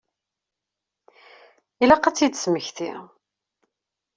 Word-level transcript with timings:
Ilaq 1.83 2.03
ad 2.05 2.13
tt-id-tesmekti. 2.15 2.91